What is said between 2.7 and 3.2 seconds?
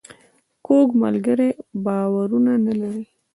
لري